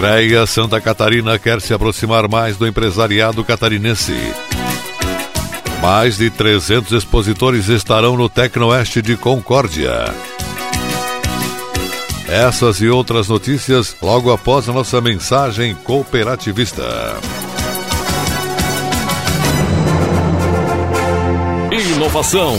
CREA 0.00 0.46
Santa 0.46 0.80
Catarina 0.80 1.38
quer 1.38 1.60
se 1.60 1.74
aproximar 1.74 2.26
mais 2.26 2.56
do 2.56 2.66
empresariado 2.66 3.44
catarinense. 3.44 4.16
Mais 5.82 6.16
de 6.16 6.30
300 6.30 6.92
expositores 6.92 7.68
estarão 7.68 8.16
no 8.16 8.26
Tecnoeste 8.26 9.02
de 9.02 9.14
Concórdia. 9.14 10.06
Essas 12.26 12.80
e 12.80 12.88
outras 12.88 13.28
notícias 13.28 13.94
logo 14.00 14.32
após 14.32 14.70
a 14.70 14.72
nossa 14.72 15.02
mensagem 15.02 15.74
cooperativista. 15.74 16.82
Inovação 21.70 22.56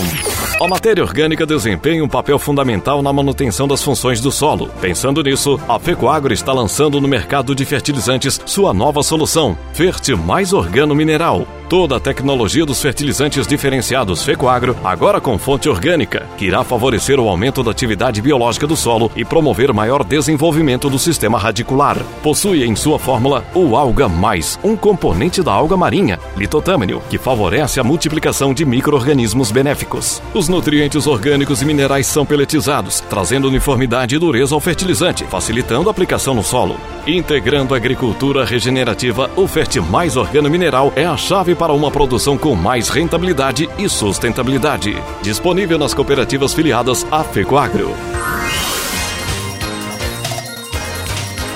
a 0.63 0.67
matéria 0.67 1.03
orgânica 1.03 1.43
desempenha 1.43 2.03
um 2.03 2.07
papel 2.07 2.37
fundamental 2.37 3.01
na 3.01 3.11
manutenção 3.11 3.67
das 3.67 3.83
funções 3.83 4.21
do 4.21 4.31
solo. 4.31 4.69
Pensando 4.79 5.23
nisso, 5.23 5.59
a 5.67 5.79
Fecoagro 5.79 6.31
está 6.31 6.53
lançando 6.53 7.01
no 7.01 7.07
mercado 7.07 7.55
de 7.55 7.65
fertilizantes 7.65 8.39
sua 8.45 8.71
nova 8.71 9.01
solução, 9.01 9.57
Ferte 9.73 10.13
Mais 10.13 10.53
Organo 10.53 10.93
Mineral. 10.93 11.47
Toda 11.71 11.95
a 11.95 11.99
tecnologia 12.01 12.65
dos 12.65 12.81
fertilizantes 12.81 13.47
diferenciados 13.47 14.25
Fecoagro, 14.25 14.75
agora 14.83 15.21
com 15.21 15.37
fonte 15.37 15.69
orgânica, 15.69 16.27
que 16.37 16.43
irá 16.43 16.65
favorecer 16.65 17.17
o 17.17 17.29
aumento 17.29 17.63
da 17.63 17.71
atividade 17.71 18.21
biológica 18.21 18.67
do 18.67 18.75
solo 18.75 19.09
e 19.15 19.23
promover 19.23 19.71
maior 19.71 20.03
desenvolvimento 20.03 20.89
do 20.89 20.99
sistema 20.99 21.39
radicular. 21.39 21.97
Possui 22.21 22.65
em 22.65 22.75
sua 22.75 22.99
fórmula 22.99 23.45
o 23.55 23.77
Alga 23.77 24.09
Mais, 24.09 24.59
um 24.61 24.75
componente 24.75 25.41
da 25.41 25.53
alga 25.53 25.77
marinha, 25.77 26.19
litotâmino, 26.35 27.01
que 27.09 27.17
favorece 27.17 27.79
a 27.79 27.85
multiplicação 27.85 28.53
de 28.53 28.65
micro-organismos 28.65 29.49
benéficos. 29.49 30.21
Os 30.33 30.49
nutrientes 30.49 31.07
orgânicos 31.07 31.61
e 31.61 31.65
minerais 31.65 32.05
são 32.05 32.25
peletizados, 32.25 32.99
trazendo 32.99 33.47
uniformidade 33.47 34.13
e 34.13 34.19
dureza 34.19 34.53
ao 34.53 34.59
fertilizante, 34.59 35.23
facilitando 35.23 35.87
a 35.87 35.91
aplicação 35.91 36.33
no 36.33 36.43
solo. 36.43 36.75
Integrando 37.07 37.73
a 37.73 37.77
agricultura 37.77 38.43
regenerativa, 38.43 39.31
o 39.37 39.47
Ferte 39.47 39.79
Mais 39.79 40.17
Organo 40.17 40.49
Mineral 40.49 40.91
é 40.97 41.05
a 41.05 41.15
chave 41.15 41.55
para 41.61 41.73
uma 41.73 41.91
produção 41.91 42.39
com 42.39 42.55
mais 42.55 42.89
rentabilidade 42.89 43.69
e 43.77 43.87
sustentabilidade. 43.87 44.95
Disponível 45.21 45.77
nas 45.77 45.93
cooperativas 45.93 46.55
filiadas 46.55 47.05
à 47.11 47.23
FECOAGRO. 47.23 47.93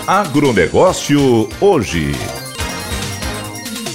Agronegócio 0.05 1.49
hoje. 1.59 2.11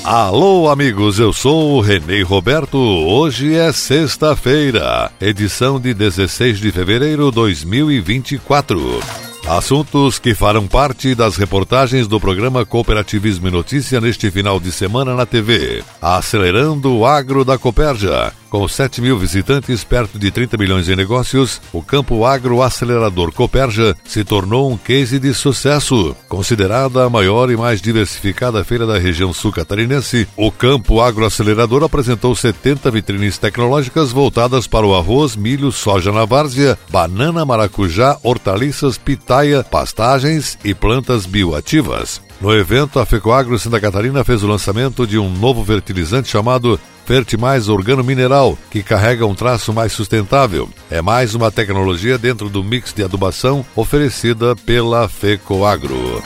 Alô, 0.03 0.69
amigos, 0.69 1.21
eu 1.21 1.33
sou 1.33 1.77
o 1.77 1.81
Renê 1.81 2.23
Roberto. 2.23 2.77
Hoje 2.77 3.55
é 3.55 3.73
sexta-feira, 3.73 5.13
edição 5.21 5.79
de 5.79 5.95
16 5.95 6.59
de 6.59 6.73
fevereiro 6.73 7.27
de 7.27 7.37
2024. 7.37 9.30
Assuntos 9.51 10.21
que 10.21 10.33
farão 10.33 10.69
parte 10.69 11.13
das 11.13 11.37
reportagens 11.37 12.07
do 12.07 12.21
programa 12.21 12.65
Cooperativismo 12.65 13.49
e 13.49 13.51
Notícia 13.51 14.01
neste 14.01 14.31
final 14.31 14.61
de 14.61 14.71
semana 14.71 15.13
na 15.17 15.27
TV. 15.27 15.83
Acelerando 16.01 16.97
o 16.97 17.05
agro 17.05 17.45
da 17.45 17.59
Copérgia. 17.59 18.33
Com 18.51 18.67
7 18.67 19.01
mil 19.01 19.17
visitantes, 19.17 19.85
perto 19.85 20.19
de 20.19 20.29
30 20.29 20.57
milhões 20.57 20.89
em 20.89 20.97
negócios, 20.97 21.63
o 21.73 21.81
Campo 21.81 22.25
Agro 22.25 22.61
Acelerador 22.61 23.31
Coperja 23.31 23.97
se 24.05 24.25
tornou 24.25 24.73
um 24.73 24.77
case 24.77 25.21
de 25.21 25.33
sucesso. 25.33 26.17
Considerada 26.29 27.05
a 27.05 27.09
maior 27.09 27.49
e 27.49 27.57
mais 27.57 27.81
diversificada 27.81 28.65
feira 28.65 28.85
da 28.85 28.99
região 28.99 29.33
sul 29.33 29.53
catarinense, 29.53 30.27
o 30.37 30.51
Campo 30.51 31.01
Agro 31.01 31.25
Acelerador 31.25 31.85
apresentou 31.85 32.35
70 32.35 32.91
vitrines 32.91 33.39
tecnológicas 33.39 34.11
voltadas 34.11 34.67
para 34.67 34.85
o 34.85 34.97
arroz, 34.97 35.37
milho, 35.37 35.71
soja 35.71 36.11
na 36.11 36.25
várzea, 36.25 36.77
banana, 36.91 37.47
maracujá, 37.47 38.19
hortaliças, 38.21 38.99
pitaia, 38.99 39.63
pastagens 39.63 40.59
e 40.65 40.75
plantas 40.75 41.25
bioativas. 41.25 42.21
No 42.41 42.53
evento, 42.53 42.99
a 42.99 43.07
Fecoagro 43.07 43.59
Santa 43.59 43.79
Catarina 43.79 44.25
fez 44.25 44.43
o 44.43 44.49
lançamento 44.49 45.07
de 45.07 45.19
um 45.19 45.31
novo 45.31 45.63
fertilizante 45.63 46.31
chamado 46.31 46.81
Ferte 47.11 47.37
Mais 47.37 47.69
Organo 47.69 48.05
Mineral, 48.05 48.57
que 48.71 48.85
carrega 48.85 49.27
um 49.27 49.35
traço 49.35 49.73
mais 49.73 49.93
sustentável. 49.93 50.69
É 50.89 51.03
mais 51.03 51.35
uma 51.35 51.51
tecnologia 51.51 52.17
dentro 52.17 52.49
do 52.49 52.63
mix 52.63 52.93
de 52.93 53.03
adubação 53.03 53.67
oferecida 53.75 54.55
pela 54.55 55.09
FECOAGRO. 55.09 56.23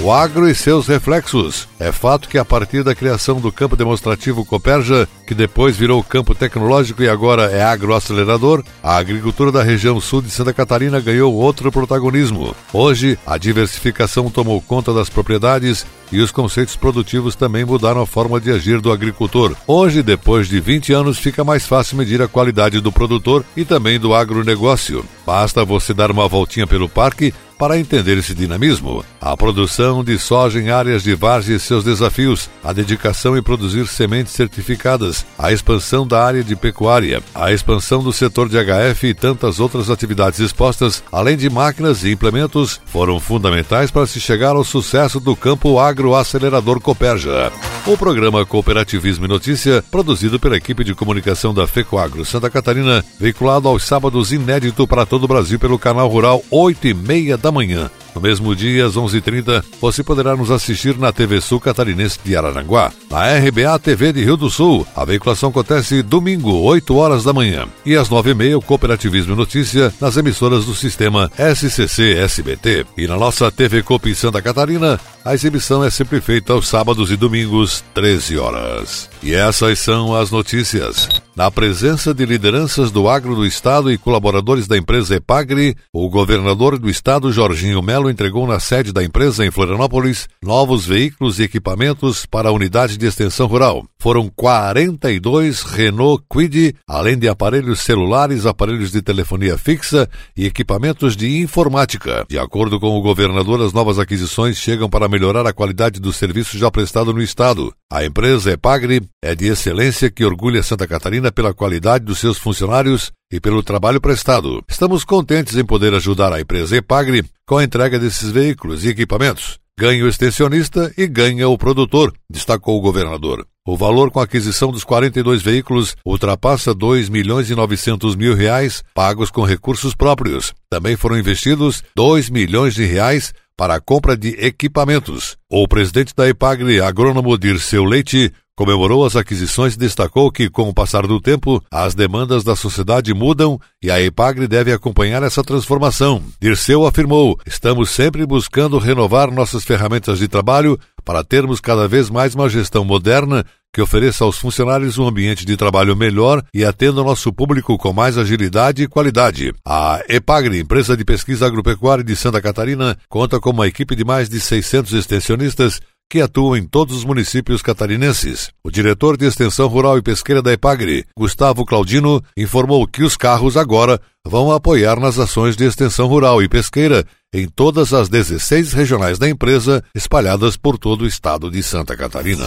O 0.00 0.12
agro 0.12 0.48
e 0.48 0.54
seus 0.54 0.86
reflexos. 0.86 1.68
É 1.80 1.90
fato 1.90 2.28
que 2.28 2.38
a 2.38 2.44
partir 2.44 2.84
da 2.84 2.94
criação 2.94 3.40
do 3.40 3.50
campo 3.50 3.74
demonstrativo 3.74 4.44
Coperja, 4.44 5.08
que 5.26 5.34
depois 5.34 5.76
virou 5.76 6.02
campo 6.02 6.34
tecnológico 6.34 7.02
e 7.02 7.08
agora 7.08 7.50
é 7.50 7.62
agroacelerador, 7.62 8.62
a 8.82 8.96
agricultura 8.96 9.50
da 9.50 9.62
região 9.62 10.00
sul 10.00 10.22
de 10.22 10.30
Santa 10.30 10.52
Catarina 10.52 11.00
ganhou 11.00 11.34
outro 11.34 11.70
protagonismo. 11.72 12.54
Hoje, 12.72 13.18
a 13.26 13.38
diversificação 13.38 14.30
tomou 14.30 14.60
conta 14.60 14.92
das 14.92 15.08
propriedades 15.08 15.86
e 16.12 16.20
os 16.20 16.30
conceitos 16.30 16.76
produtivos 16.76 17.34
também 17.34 17.64
mudaram 17.64 18.00
a 18.00 18.06
forma 18.06 18.40
de 18.40 18.50
agir 18.50 18.80
do 18.80 18.92
agricultor. 18.92 19.56
Hoje, 19.66 20.02
depois 20.02 20.48
de 20.48 20.60
20 20.60 20.92
anos, 20.92 21.18
fica 21.18 21.42
mais 21.42 21.66
fácil 21.66 21.96
medir 21.96 22.22
a 22.22 22.28
qualidade 22.28 22.80
do 22.80 22.92
produtor 22.92 23.44
e 23.56 23.64
também 23.64 23.98
do 23.98 24.14
agronegócio. 24.14 25.04
Basta 25.26 25.64
você 25.64 25.94
dar 25.94 26.10
uma 26.10 26.28
voltinha 26.28 26.66
pelo 26.66 26.88
parque 26.88 27.32
para 27.58 27.78
entender 27.78 28.18
esse 28.18 28.34
dinamismo. 28.34 29.04
A 29.20 29.36
produção 29.36 30.04
de 30.04 30.18
soja 30.18 30.60
em 30.60 30.70
áreas 30.70 31.02
de 31.02 31.14
várzea 31.14 31.56
e 31.56 31.60
seus 31.60 31.84
desafios, 31.84 32.50
a 32.62 32.72
dedicação 32.72 33.36
em 33.36 33.42
produzir 33.42 33.86
sementes 33.86 34.32
certificadas, 34.32 35.13
a 35.38 35.52
expansão 35.52 36.06
da 36.06 36.24
área 36.24 36.42
de 36.42 36.56
pecuária, 36.56 37.22
a 37.34 37.52
expansão 37.52 38.02
do 38.02 38.12
setor 38.12 38.48
de 38.48 38.56
HF 38.56 39.06
e 39.06 39.14
tantas 39.14 39.60
outras 39.60 39.90
atividades 39.90 40.40
expostas, 40.40 41.02
além 41.12 41.36
de 41.36 41.50
máquinas 41.50 42.04
e 42.04 42.12
implementos, 42.12 42.80
foram 42.86 43.20
fundamentais 43.20 43.90
para 43.90 44.06
se 44.06 44.18
chegar 44.20 44.56
ao 44.56 44.64
sucesso 44.64 45.20
do 45.20 45.36
campo 45.36 45.78
agroacelerador 45.78 46.80
Coperja. 46.80 47.52
O 47.86 47.98
programa 47.98 48.46
Cooperativismo 48.46 49.26
e 49.26 49.28
Notícia, 49.28 49.84
produzido 49.90 50.40
pela 50.40 50.56
equipe 50.56 50.82
de 50.82 50.94
comunicação 50.94 51.52
da 51.52 51.66
FECOAGRO 51.66 52.24
Santa 52.24 52.48
Catarina, 52.48 53.04
veiculado 53.20 53.68
aos 53.68 53.84
sábados 53.84 54.32
inédito 54.32 54.88
para 54.88 55.04
todo 55.04 55.24
o 55.24 55.28
Brasil 55.28 55.58
pelo 55.58 55.78
canal 55.78 56.08
Rural 56.08 56.42
8 56.50 56.88
e 56.88 56.94
meia 56.94 57.36
da 57.36 57.52
manhã. 57.52 57.90
No 58.14 58.20
mesmo 58.20 58.54
dia, 58.54 58.86
às 58.86 58.94
11h30, 58.94 59.64
você 59.80 60.02
poderá 60.02 60.36
nos 60.36 60.50
assistir 60.50 60.96
na 60.96 61.12
TV 61.12 61.40
Sul 61.40 61.60
Catarinense 61.60 62.18
de 62.24 62.36
Araranguá. 62.36 62.92
Na 63.10 63.36
RBA 63.36 63.78
TV 63.78 64.12
de 64.12 64.24
Rio 64.24 64.36
do 64.36 64.48
Sul, 64.48 64.86
a 64.94 65.04
veiculação 65.04 65.50
acontece 65.50 66.02
domingo, 66.02 66.52
8 66.52 66.94
horas 66.94 67.24
da 67.24 67.32
manhã. 67.32 67.66
E 67.84 67.96
às 67.96 68.08
9h30, 68.08 68.56
o 68.56 68.62
Cooperativismo 68.62 69.34
e 69.34 69.36
Notícia 69.36 69.92
nas 70.00 70.16
emissoras 70.16 70.64
do 70.64 70.74
sistema 70.74 71.30
SCC-SBT. 71.36 72.86
E 72.96 73.06
na 73.06 73.16
nossa 73.16 73.50
TV 73.50 73.82
Coop 73.82 74.14
Santa 74.14 74.40
Catarina, 74.40 75.00
a 75.24 75.34
exibição 75.34 75.82
é 75.82 75.90
sempre 75.90 76.20
feita 76.20 76.52
aos 76.52 76.68
sábados 76.68 77.10
e 77.10 77.16
domingos, 77.16 77.82
13 77.94 78.38
horas. 78.38 79.08
E 79.22 79.34
essas 79.34 79.78
são 79.78 80.14
as 80.14 80.30
notícias. 80.30 81.08
Na 81.36 81.50
presença 81.50 82.14
de 82.14 82.24
lideranças 82.24 82.92
do 82.92 83.08
agro 83.08 83.34
do 83.34 83.44
estado 83.44 83.90
e 83.90 83.98
colaboradores 83.98 84.68
da 84.68 84.78
empresa 84.78 85.16
Epagri, 85.16 85.76
o 85.92 86.08
governador 86.08 86.78
do 86.78 86.88
estado, 86.88 87.32
Jorginho 87.32 87.82
Melo, 87.82 88.08
entregou 88.08 88.46
na 88.46 88.60
sede 88.60 88.92
da 88.92 89.02
empresa 89.02 89.44
em 89.44 89.50
Florianópolis 89.50 90.28
novos 90.40 90.86
veículos 90.86 91.40
e 91.40 91.42
equipamentos 91.42 92.24
para 92.24 92.50
a 92.50 92.52
unidade 92.52 92.96
de 92.96 93.06
extensão 93.06 93.48
rural. 93.48 93.84
Foram 94.04 94.28
42 94.28 95.62
Renault 95.62 96.22
Quid, 96.30 96.76
além 96.86 97.16
de 97.16 97.26
aparelhos 97.26 97.80
celulares, 97.80 98.44
aparelhos 98.44 98.92
de 98.92 99.00
telefonia 99.00 99.56
fixa 99.56 100.06
e 100.36 100.44
equipamentos 100.44 101.16
de 101.16 101.38
informática. 101.38 102.26
De 102.28 102.38
acordo 102.38 102.78
com 102.78 102.98
o 102.98 103.00
governador, 103.00 103.62
as 103.62 103.72
novas 103.72 103.98
aquisições 103.98 104.58
chegam 104.58 104.90
para 104.90 105.08
melhorar 105.08 105.46
a 105.46 105.54
qualidade 105.54 106.00
do 106.00 106.12
serviço 106.12 106.58
já 106.58 106.70
prestado 106.70 107.14
no 107.14 107.22
estado. 107.22 107.72
A 107.90 108.04
empresa 108.04 108.52
Epagri 108.52 109.00
é 109.24 109.34
de 109.34 109.46
excelência 109.46 110.10
que 110.10 110.22
orgulha 110.22 110.62
Santa 110.62 110.86
Catarina 110.86 111.32
pela 111.32 111.54
qualidade 111.54 112.04
dos 112.04 112.18
seus 112.18 112.36
funcionários 112.36 113.10
e 113.32 113.40
pelo 113.40 113.62
trabalho 113.62 114.02
prestado. 114.02 114.62
Estamos 114.68 115.02
contentes 115.02 115.56
em 115.56 115.64
poder 115.64 115.94
ajudar 115.94 116.30
a 116.30 116.42
empresa 116.42 116.76
Epagri 116.76 117.24
com 117.46 117.56
a 117.56 117.64
entrega 117.64 117.98
desses 117.98 118.30
veículos 118.30 118.84
e 118.84 118.90
equipamentos. 118.90 119.58
Ganha 119.80 120.04
o 120.04 120.08
extensionista 120.08 120.92
e 120.98 121.06
ganha 121.06 121.48
o 121.48 121.56
produtor, 121.56 122.12
destacou 122.30 122.76
o 122.76 122.82
governador. 122.82 123.46
O 123.66 123.78
valor 123.78 124.10
com 124.10 124.20
a 124.20 124.24
aquisição 124.24 124.70
dos 124.70 124.84
42 124.84 125.40
veículos 125.40 125.96
ultrapassa 126.04 126.74
2 126.74 127.08
milhões 127.08 127.48
e 127.48 127.54
900 127.54 128.14
mil 128.14 128.34
reais 128.34 128.84
pagos 128.94 129.30
com 129.30 129.42
recursos 129.42 129.94
próprios. 129.94 130.52
Também 130.68 130.96
foram 130.96 131.16
investidos 131.18 131.82
2 131.96 132.28
milhões 132.28 132.74
de 132.74 132.84
reais 132.84 133.32
para 133.56 133.76
a 133.76 133.80
compra 133.80 134.18
de 134.18 134.36
equipamentos. 134.38 135.38
O 135.50 135.66
presidente 135.66 136.14
da 136.14 136.28
Epagri, 136.28 136.78
agrônomo 136.78 137.38
Dirceu 137.38 137.84
Leite, 137.84 138.30
comemorou 138.56 139.04
as 139.04 139.16
aquisições 139.16 139.74
e 139.74 139.78
destacou 139.78 140.30
que, 140.30 140.48
com 140.48 140.68
o 140.68 140.74
passar 140.74 141.06
do 141.06 141.20
tempo, 141.20 141.62
as 141.70 141.94
demandas 141.94 142.44
da 142.44 142.54
sociedade 142.54 143.12
mudam 143.12 143.60
e 143.82 143.90
a 143.90 144.00
EPAGRE 144.00 144.46
deve 144.46 144.72
acompanhar 144.72 145.22
essa 145.22 145.42
transformação. 145.42 146.22
Dirceu 146.40 146.86
afirmou: 146.86 147.38
estamos 147.46 147.90
sempre 147.90 148.24
buscando 148.26 148.78
renovar 148.78 149.30
nossas 149.30 149.64
ferramentas 149.64 150.18
de 150.18 150.28
trabalho 150.28 150.78
para 151.04 151.24
termos 151.24 151.60
cada 151.60 151.86
vez 151.86 152.08
mais 152.08 152.34
uma 152.34 152.48
gestão 152.48 152.84
moderna 152.84 153.44
que 153.74 153.82
ofereça 153.82 154.22
aos 154.24 154.38
funcionários 154.38 154.98
um 154.98 155.06
ambiente 155.06 155.44
de 155.44 155.56
trabalho 155.56 155.96
melhor 155.96 156.40
e 156.54 156.64
atenda 156.64 157.02
o 157.02 157.04
nosso 157.04 157.32
público 157.32 157.76
com 157.76 157.92
mais 157.92 158.16
agilidade 158.16 158.84
e 158.84 158.86
qualidade. 158.86 159.52
A 159.66 160.00
EPAGRE, 160.08 160.60
empresa 160.60 160.96
de 160.96 161.04
pesquisa 161.04 161.44
agropecuária 161.44 162.04
de 162.04 162.14
Santa 162.14 162.40
Catarina, 162.40 162.96
conta 163.08 163.40
com 163.40 163.50
uma 163.50 163.66
equipe 163.66 163.96
de 163.96 164.04
mais 164.04 164.28
de 164.28 164.38
600 164.38 164.92
extensionistas 164.92 165.80
que 166.14 166.20
atuam 166.20 166.56
em 166.56 166.64
todos 166.64 166.98
os 166.98 167.04
municípios 167.04 167.60
catarinenses. 167.60 168.52
O 168.62 168.70
diretor 168.70 169.16
de 169.16 169.26
Extensão 169.26 169.66
Rural 169.66 169.98
e 169.98 170.02
Pesqueira 170.02 170.40
da 170.40 170.52
Epagre, 170.52 171.04
Gustavo 171.18 171.64
Claudino, 171.64 172.22
informou 172.36 172.86
que 172.86 173.02
os 173.02 173.16
carros 173.16 173.56
agora 173.56 174.00
vão 174.24 174.52
apoiar 174.52 175.00
nas 175.00 175.18
ações 175.18 175.56
de 175.56 175.64
extensão 175.64 176.06
rural 176.06 176.40
e 176.40 176.48
pesqueira 176.48 177.04
em 177.34 177.48
todas 177.48 177.92
as 177.92 178.08
16 178.08 178.74
regionais 178.74 179.18
da 179.18 179.28
empresa 179.28 179.82
espalhadas 179.92 180.56
por 180.56 180.78
todo 180.78 181.02
o 181.02 181.06
estado 181.08 181.50
de 181.50 181.64
Santa 181.64 181.96
Catarina. 181.96 182.44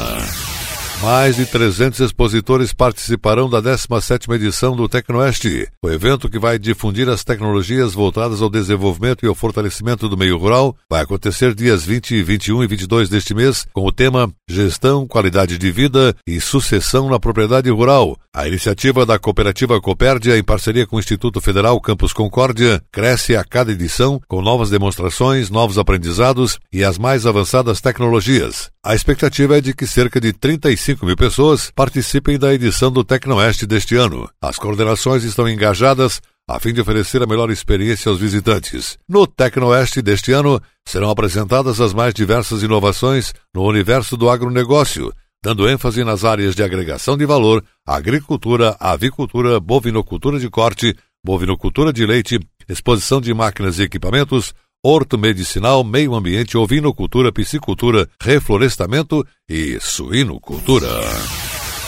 Mais 1.02 1.36
de 1.36 1.46
300 1.46 2.00
expositores 2.00 2.74
participarão 2.74 3.48
da 3.48 3.62
17ª 3.62 4.34
edição 4.34 4.76
do 4.76 4.90
Tecnoeste, 4.90 5.68
o 5.84 5.90
evento 5.92 6.28
que 6.28 6.40
vai 6.40 6.58
difundir 6.58 7.08
as 7.08 7.24
tecnologias 7.24 7.94
voltadas 7.94 8.42
ao 8.42 8.50
desenvolvimento 8.50 9.24
e 9.24 9.28
ao 9.28 9.36
fortalecimento 9.36 10.10
do 10.10 10.18
meio 10.18 10.40
rural. 10.40 10.76
Vai 10.90 11.04
acontecer 11.04 11.54
dias 11.54 11.86
20, 11.86 12.24
21 12.24 12.64
e 12.64 12.68
22 12.68 13.10
deste 13.10 13.36
mês, 13.36 13.68
com 13.72 13.86
o 13.86 13.92
tema 13.92 14.32
Gestão, 14.50 15.06
Qualidade 15.06 15.60
de 15.60 15.72
Vida 15.72 16.16
e 16.26 16.42
Sucessão 16.42 17.08
na 17.10 17.20
Propriedade 17.20 17.70
Rural. 17.70 18.18
A 18.36 18.48
iniciativa 18.48 19.06
da 19.06 19.20
cooperativa 19.20 19.80
Copérdia, 19.80 20.38
em 20.38 20.44
parceria 20.44 20.88
com 20.88 20.96
o 20.96 21.00
Instituto 21.00 21.40
Federal 21.40 21.80
Campus 21.80 22.12
Concórdia, 22.12 22.82
cresce 22.92 23.36
a 23.36 23.44
cada 23.44 23.72
edição 23.72 24.20
com 24.28 24.42
novas 24.42 24.72
demonstrações, 24.72 25.52
novos 25.52 25.78
aprendizados 25.78 26.58
e 26.74 26.84
as 26.84 26.98
mais 26.98 27.28
avançadas 27.28 27.82
tecnologias. 27.82 28.72
A 28.84 28.96
expectativa 28.96 29.58
é 29.58 29.62
de 29.62 29.74
que 29.74 29.86
cerca 29.86 30.20
de 30.20 30.32
35 30.32 30.87
mil 31.06 31.16
pessoas 31.16 31.72
participem 31.76 32.38
da 32.38 32.54
edição 32.54 32.92
do 32.92 33.04
Tecnoeste 33.04 33.66
deste 33.66 33.96
ano. 33.96 34.30
As 34.42 34.58
coordenações 34.58 35.24
estão 35.24 35.48
engajadas 35.48 36.22
a 36.50 36.60
fim 36.60 36.72
de 36.72 36.80
oferecer 36.80 37.22
a 37.22 37.28
melhor 37.28 37.52
experiência 37.52 38.10
aos 38.10 38.20
visitantes. 38.20 38.98
No 39.08 39.28
Tecnoeste 39.28 40.02
deste 40.02 40.32
ano, 40.32 40.62
serão 40.88 41.10
apresentadas 41.10 41.82
as 41.82 41.94
mais 41.94 42.14
diversas 42.14 42.64
inovações 42.64 43.34
no 43.54 43.64
universo 43.64 44.16
do 44.16 44.30
agronegócio, 44.30 45.12
dando 45.44 45.70
ênfase 45.70 46.06
nas 46.06 46.24
áreas 46.24 46.56
de 46.56 46.64
agregação 46.64 47.18
de 47.18 47.26
valor, 47.26 47.64
agricultura, 47.86 48.78
avicultura, 48.80 49.60
bovinocultura 49.60 50.40
de 50.40 50.50
corte, 50.50 50.96
bovinocultura 51.24 51.92
de 51.92 52.06
leite, 52.06 52.40
exposição 52.70 53.20
de 53.20 53.34
máquinas 53.34 53.80
e 53.80 53.84
equipamentos, 53.84 54.54
horto 54.84 55.18
medicinal, 55.18 55.84
meio 55.84 56.16
ambiente, 56.16 56.58
ovinocultura, 56.58 57.32
piscicultura, 57.32 58.08
reflorestamento 58.22 59.26
e 59.50 59.78
suinocultura. 59.80 60.88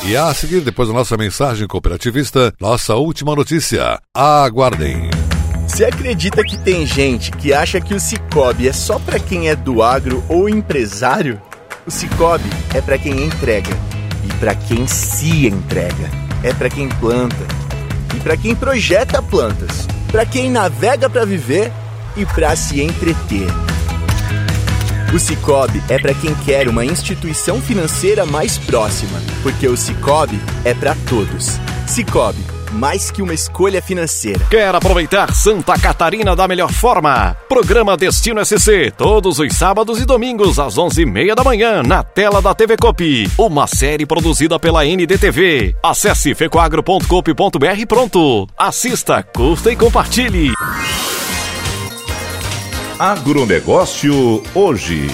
E 0.05 0.15
a 0.15 0.33
seguir, 0.33 0.61
depois 0.61 0.87
da 0.87 0.93
nossa 0.93 1.17
mensagem 1.17 1.67
cooperativista, 1.67 2.53
nossa 2.59 2.95
última 2.95 3.35
notícia. 3.35 3.99
Aguardem. 4.13 5.09
Você 5.67 5.85
acredita 5.85 6.43
que 6.43 6.57
tem 6.57 6.85
gente 6.85 7.31
que 7.31 7.53
acha 7.53 7.79
que 7.79 7.93
o 7.93 7.99
Cicobi 7.99 8.67
é 8.67 8.73
só 8.73 8.97
para 8.97 9.19
quem 9.19 9.49
é 9.49 9.55
do 9.55 9.83
agro 9.83 10.23
ou 10.27 10.49
empresário? 10.49 11.39
O 11.85 11.91
Cicobi 11.91 12.49
é 12.73 12.81
para 12.81 12.97
quem 12.97 13.23
entrega 13.23 13.71
e 14.25 14.33
para 14.39 14.55
quem 14.55 14.87
se 14.87 15.47
entrega. 15.47 16.09
É 16.43 16.53
para 16.53 16.69
quem 16.69 16.89
planta 16.89 17.45
e 18.15 18.19
para 18.21 18.37
quem 18.37 18.55
projeta 18.55 19.21
plantas, 19.21 19.85
para 20.11 20.25
quem 20.25 20.49
navega 20.49 21.09
para 21.09 21.25
viver 21.25 21.71
e 22.15 22.25
para 22.25 22.55
se 22.55 22.81
entreter. 22.81 23.47
O 25.13 25.17
Cicobi 25.17 25.81
é 25.89 25.97
para 25.97 26.13
quem 26.13 26.35
quer 26.45 26.67
uma 26.67 26.85
instituição 26.85 27.59
financeira 27.59 28.27
mais 28.27 28.59
próxima, 28.59 29.19
porque 29.41 29.67
o 29.67 29.75
Cicobi 29.75 30.39
é 30.63 30.73
para 30.73 30.95
todos. 31.09 31.59
Cicobi, 31.87 32.45
mais 32.71 33.09
que 33.09 33.21
uma 33.21 33.33
escolha 33.33 33.81
financeira. 33.81 34.39
Quer 34.51 34.73
aproveitar 34.75 35.33
Santa 35.33 35.79
Catarina 35.79 36.35
da 36.35 36.47
melhor 36.47 36.71
forma? 36.71 37.35
Programa 37.47 37.97
Destino 37.97 38.45
SC, 38.45 38.91
todos 38.95 39.39
os 39.39 39.55
sábados 39.55 39.99
e 39.99 40.05
domingos 40.05 40.59
às 40.59 40.75
11h30 40.75 41.33
da 41.33 41.43
manhã, 41.43 41.81
na 41.81 42.03
tela 42.03 42.39
da 42.39 42.53
TV 42.53 42.77
Copi. 42.77 43.27
Uma 43.35 43.65
série 43.65 44.05
produzida 44.05 44.59
pela 44.59 44.85
NDTV. 44.85 45.75
Acesse 45.81 46.35
fecoagro.copi.br 46.35 47.85
pronto. 47.87 48.47
Assista, 48.55 49.23
curta 49.23 49.71
e 49.71 49.75
compartilhe. 49.75 50.53
Agronegócio 52.99 54.43
hoje. 54.53 55.07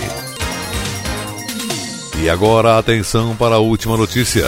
E 2.20 2.28
agora 2.28 2.80
atenção 2.80 3.36
para 3.36 3.54
a 3.54 3.60
última 3.60 3.96
notícia. 3.96 4.44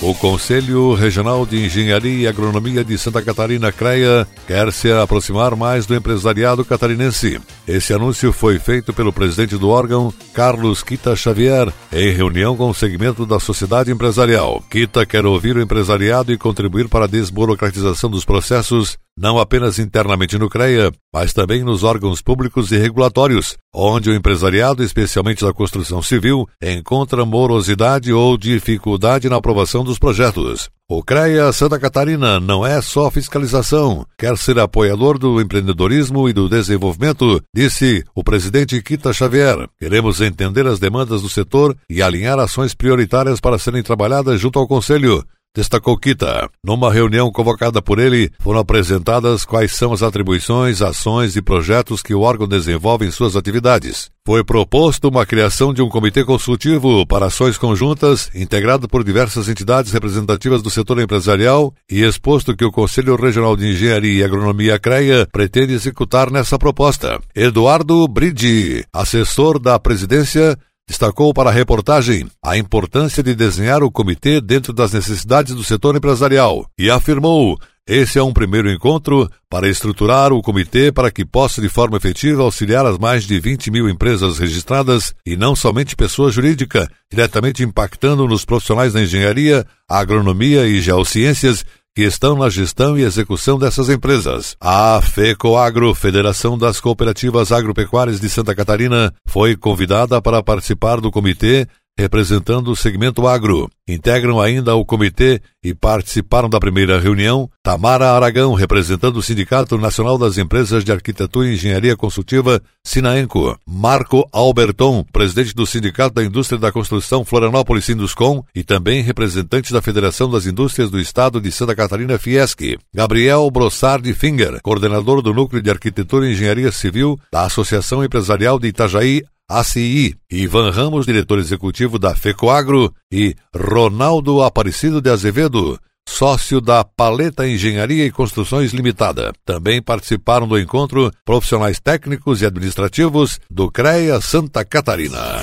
O 0.00 0.14
Conselho 0.14 0.94
Regional 0.94 1.44
de 1.44 1.66
Engenharia 1.66 2.22
e 2.22 2.26
Agronomia 2.26 2.82
de 2.82 2.96
Santa 2.96 3.20
Catarina, 3.20 3.70
CREA, 3.70 4.26
quer 4.46 4.72
se 4.72 4.90
aproximar 4.90 5.54
mais 5.54 5.84
do 5.84 5.94
empresariado 5.94 6.64
catarinense. 6.64 7.38
Esse 7.66 7.92
anúncio 7.92 8.32
foi 8.32 8.60
feito 8.60 8.92
pelo 8.92 9.12
presidente 9.12 9.56
do 9.56 9.68
órgão, 9.68 10.14
Carlos 10.32 10.84
Quita 10.84 11.16
Xavier, 11.16 11.72
em 11.92 12.12
reunião 12.12 12.56
com 12.56 12.70
o 12.70 12.74
segmento 12.74 13.26
da 13.26 13.40
sociedade 13.40 13.90
empresarial. 13.90 14.62
Quita 14.70 15.04
quer 15.04 15.26
ouvir 15.26 15.56
o 15.56 15.60
empresariado 15.60 16.32
e 16.32 16.38
contribuir 16.38 16.88
para 16.88 17.06
a 17.06 17.08
desburocratização 17.08 18.08
dos 18.08 18.24
processos 18.24 18.96
não 19.18 19.38
apenas 19.38 19.78
internamente 19.78 20.36
no 20.36 20.48
CREA, 20.48 20.92
mas 21.12 21.32
também 21.32 21.64
nos 21.64 21.82
órgãos 21.82 22.20
públicos 22.20 22.70
e 22.70 22.76
regulatórios, 22.76 23.56
onde 23.74 24.10
o 24.10 24.14
empresariado, 24.14 24.84
especialmente 24.84 25.42
da 25.42 25.54
construção 25.54 26.02
civil, 26.02 26.46
encontra 26.62 27.24
morosidade 27.24 28.12
ou 28.12 28.36
dificuldade 28.36 29.28
na 29.28 29.36
aprovação 29.36 29.82
dos 29.82 29.98
projetos. 29.98 30.68
O 30.88 31.02
CREA 31.02 31.52
Santa 31.52 31.80
Catarina 31.80 32.38
não 32.38 32.64
é 32.64 32.80
só 32.80 33.10
fiscalização, 33.10 34.06
quer 34.16 34.38
ser 34.38 34.56
apoiador 34.60 35.18
do 35.18 35.40
empreendedorismo 35.40 36.28
e 36.28 36.32
do 36.32 36.48
desenvolvimento, 36.48 37.42
disse 37.52 38.04
o 38.14 38.22
presidente 38.22 38.80
Kita 38.80 39.12
Xavier. 39.12 39.68
Queremos 39.80 40.20
entender 40.20 40.64
as 40.64 40.78
demandas 40.78 41.22
do 41.22 41.28
setor 41.28 41.76
e 41.90 42.00
alinhar 42.00 42.38
ações 42.38 42.72
prioritárias 42.72 43.40
para 43.40 43.58
serem 43.58 43.82
trabalhadas 43.82 44.40
junto 44.40 44.60
ao 44.60 44.68
Conselho, 44.68 45.24
destacou 45.56 45.96
Kita. 45.96 46.50
Numa 46.62 46.92
reunião 46.92 47.32
convocada 47.32 47.80
por 47.80 47.98
ele, 47.98 48.30
foram 48.40 48.60
apresentadas 48.60 49.46
quais 49.46 49.72
são 49.72 49.92
as 49.94 50.02
atribuições, 50.02 50.82
ações 50.82 51.34
e 51.34 51.40
projetos 51.40 52.02
que 52.02 52.14
o 52.14 52.20
órgão 52.20 52.46
desenvolve 52.46 53.06
em 53.06 53.10
suas 53.10 53.34
atividades. 53.34 54.10
Foi 54.26 54.44
proposto 54.44 55.08
uma 55.08 55.24
criação 55.24 55.72
de 55.72 55.80
um 55.80 55.88
comitê 55.88 56.24
consultivo 56.24 57.06
para 57.06 57.26
ações 57.26 57.56
conjuntas, 57.56 58.28
integrado 58.34 58.88
por 58.88 59.04
diversas 59.04 59.48
entidades 59.48 59.92
representativas 59.92 60.60
do 60.62 60.68
setor 60.68 61.00
empresarial 61.00 61.72
e 61.90 62.02
exposto 62.02 62.56
que 62.56 62.64
o 62.64 62.72
Conselho 62.72 63.16
Regional 63.16 63.56
de 63.56 63.68
Engenharia 63.68 64.20
e 64.20 64.24
Agronomia 64.24 64.78
CREA 64.78 65.28
pretende 65.32 65.72
executar 65.72 66.30
nessa 66.30 66.58
proposta. 66.58 67.20
Eduardo 67.34 68.06
Bridi, 68.08 68.84
assessor 68.92 69.60
da 69.60 69.78
presidência, 69.78 70.58
destacou 70.88 71.34
para 71.34 71.50
a 71.50 71.52
reportagem 71.52 72.28
a 72.42 72.56
importância 72.56 73.22
de 73.22 73.34
desenhar 73.34 73.82
o 73.82 73.90
comitê 73.90 74.40
dentro 74.40 74.72
das 74.72 74.92
necessidades 74.92 75.54
do 75.54 75.64
setor 75.64 75.96
empresarial 75.96 76.64
e 76.78 76.90
afirmou 76.90 77.58
esse 77.88 78.18
é 78.18 78.22
um 78.22 78.32
primeiro 78.32 78.68
encontro 78.68 79.30
para 79.48 79.68
estruturar 79.68 80.32
o 80.32 80.42
comitê 80.42 80.90
para 80.90 81.08
que 81.08 81.24
possa 81.24 81.60
de 81.60 81.68
forma 81.68 81.96
efetiva 81.96 82.42
auxiliar 82.42 82.84
as 82.84 82.98
mais 82.98 83.24
de 83.24 83.38
20 83.38 83.70
mil 83.70 83.88
empresas 83.88 84.38
registradas 84.38 85.14
e 85.24 85.36
não 85.36 85.54
somente 85.54 85.94
pessoa 85.94 86.32
jurídica, 86.32 86.90
diretamente 87.08 87.62
impactando 87.62 88.26
nos 88.26 88.44
profissionais 88.44 88.92
da 88.92 89.02
engenharia, 89.02 89.64
agronomia 89.88 90.66
e 90.66 90.80
geociências 90.80 91.64
que 91.96 92.02
estão 92.02 92.36
na 92.36 92.50
gestão 92.50 92.98
e 92.98 93.02
execução 93.02 93.58
dessas 93.58 93.88
empresas. 93.88 94.54
A 94.60 95.00
FECOAGRO, 95.00 95.94
Federação 95.94 96.58
das 96.58 96.78
Cooperativas 96.78 97.50
Agropecuárias 97.50 98.20
de 98.20 98.28
Santa 98.28 98.54
Catarina, 98.54 99.14
foi 99.26 99.56
convidada 99.56 100.20
para 100.20 100.42
participar 100.42 101.00
do 101.00 101.10
comitê 101.10 101.66
representando 101.98 102.68
o 102.68 102.76
segmento 102.76 103.26
agro. 103.26 103.70
Integram 103.88 104.40
ainda 104.40 104.74
o 104.74 104.84
comitê 104.84 105.40
e 105.62 105.74
participaram 105.74 106.48
da 106.48 106.60
primeira 106.60 107.00
reunião 107.00 107.48
Tamara 107.62 108.10
Aragão, 108.10 108.52
representando 108.54 109.16
o 109.16 109.22
Sindicato 109.22 109.78
Nacional 109.78 110.18
das 110.18 110.36
Empresas 110.38 110.84
de 110.84 110.92
Arquitetura 110.92 111.48
e 111.48 111.54
Engenharia 111.54 111.96
Consultiva, 111.96 112.60
Sinaenco. 112.84 113.58
Marco 113.66 114.28
Alberton, 114.32 115.04
presidente 115.12 115.54
do 115.54 115.66
Sindicato 115.66 116.14
da 116.14 116.24
Indústria 116.24 116.58
da 116.58 116.70
Construção 116.70 117.24
Florianópolis 117.24 117.84
Sinduscom 117.84 118.42
e 118.54 118.62
também 118.62 119.02
representante 119.02 119.72
da 119.72 119.80
Federação 119.80 120.30
das 120.30 120.46
Indústrias 120.46 120.90
do 120.90 121.00
Estado 121.00 121.40
de 121.40 121.50
Santa 121.50 121.74
Catarina 121.74 122.18
Fiesc. 122.18 122.78
Gabriel 122.94 123.50
Brossard 123.50 124.12
Finger, 124.14 124.60
coordenador 124.62 125.22
do 125.22 125.32
Núcleo 125.32 125.62
de 125.62 125.70
Arquitetura 125.70 126.28
e 126.28 126.32
Engenharia 126.32 126.70
Civil 126.70 127.18
da 127.32 127.42
Associação 127.42 128.04
Empresarial 128.04 128.58
de 128.58 128.68
Itajaí, 128.68 129.22
ACI, 129.48 130.14
Ivan 130.30 130.70
Ramos, 130.70 131.06
diretor 131.06 131.38
executivo 131.38 131.98
da 131.98 132.14
FECOAGRO, 132.14 132.92
e 133.12 133.34
Ronaldo 133.54 134.42
Aparecido 134.42 135.00
de 135.00 135.08
Azevedo, 135.08 135.78
sócio 136.08 136.60
da 136.60 136.84
Paleta 136.84 137.46
Engenharia 137.46 138.04
e 138.04 138.10
Construções 138.10 138.72
Limitada. 138.72 139.32
Também 139.44 139.80
participaram 139.80 140.48
do 140.48 140.58
encontro 140.58 141.10
profissionais 141.24 141.78
técnicos 141.78 142.42
e 142.42 142.46
administrativos 142.46 143.38
do 143.50 143.70
CREA 143.70 144.20
Santa 144.20 144.64
Catarina. 144.64 145.38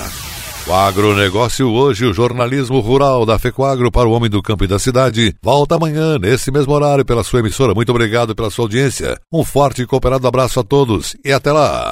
O 0.65 0.73
agronegócio 0.73 1.69
hoje, 1.69 2.05
o 2.05 2.13
jornalismo 2.13 2.79
rural 2.79 3.25
da 3.25 3.37
FECOAGRO 3.37 3.91
para 3.91 4.07
o 4.07 4.13
homem 4.13 4.29
do 4.29 4.41
campo 4.41 4.63
e 4.63 4.67
da 4.67 4.79
cidade, 4.79 5.35
volta 5.41 5.75
amanhã, 5.75 6.17
nesse 6.17 6.51
mesmo 6.51 6.73
horário, 6.73 7.03
pela 7.03 7.23
sua 7.23 7.41
emissora. 7.41 7.73
Muito 7.73 7.89
obrigado 7.89 8.33
pela 8.33 8.49
sua 8.49 8.65
audiência. 8.65 9.19
Um 9.31 9.43
forte 9.43 9.81
e 9.81 9.85
cooperado 9.85 10.25
abraço 10.25 10.61
a 10.61 10.63
todos 10.63 11.17
e 11.23 11.33
até 11.33 11.51
lá! 11.51 11.89